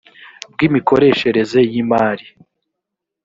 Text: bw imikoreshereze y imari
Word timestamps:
bw 0.51 0.59
imikoreshereze 0.67 1.59
y 1.71 1.73
imari 1.81 2.27